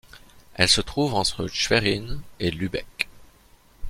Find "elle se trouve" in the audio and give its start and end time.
0.55-1.13